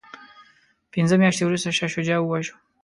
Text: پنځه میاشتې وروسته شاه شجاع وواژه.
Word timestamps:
پنځه 0.93 1.15
میاشتې 1.21 1.43
وروسته 1.45 1.69
شاه 1.77 1.91
شجاع 1.95 2.19
وواژه. 2.21 2.53